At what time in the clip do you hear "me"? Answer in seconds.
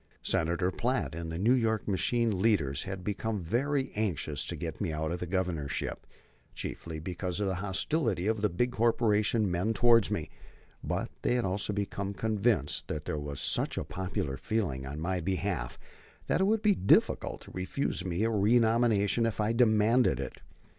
4.81-4.91, 10.09-10.31, 18.03-18.23